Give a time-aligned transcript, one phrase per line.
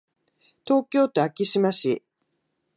[0.65, 2.01] 東京都昭島市